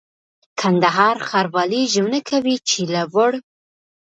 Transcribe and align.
کندهار 0.59 1.15
ښاروالي 1.27 1.81
ژمنه 1.93 2.19
کوي 2.29 2.55
چي 2.69 2.81
له 2.93 3.01
وړ 3.13 3.31